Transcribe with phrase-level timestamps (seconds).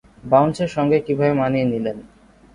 [0.23, 1.97] বাউন্সের সঙ্গে কীভাবে মানিয়ে নিলেন।